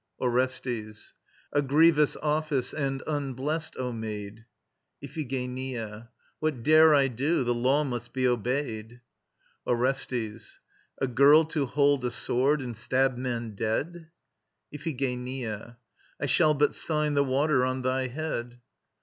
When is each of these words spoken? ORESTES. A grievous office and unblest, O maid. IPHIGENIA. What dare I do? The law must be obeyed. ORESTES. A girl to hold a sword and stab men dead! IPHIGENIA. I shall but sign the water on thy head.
ORESTES. 0.19 1.13
A 1.53 1.61
grievous 1.61 2.15
office 2.23 2.73
and 2.73 3.03
unblest, 3.05 3.77
O 3.77 3.91
maid. 3.91 4.45
IPHIGENIA. 5.03 6.09
What 6.39 6.63
dare 6.63 6.95
I 6.95 7.07
do? 7.07 7.43
The 7.43 7.53
law 7.53 7.83
must 7.83 8.11
be 8.11 8.27
obeyed. 8.27 9.01
ORESTES. 9.67 10.59
A 10.97 11.05
girl 11.05 11.45
to 11.45 11.67
hold 11.67 12.03
a 12.03 12.09
sword 12.09 12.63
and 12.63 12.75
stab 12.75 13.15
men 13.15 13.53
dead! 13.53 14.07
IPHIGENIA. 14.73 15.77
I 16.19 16.25
shall 16.25 16.55
but 16.55 16.73
sign 16.73 17.13
the 17.13 17.23
water 17.23 17.63
on 17.63 17.83
thy 17.83 18.07
head. 18.07 18.59